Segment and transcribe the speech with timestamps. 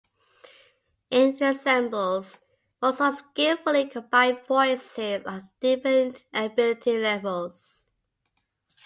[1.11, 2.41] In ensembles,
[2.81, 7.91] Mozart skillfully combined voices of different ability levels.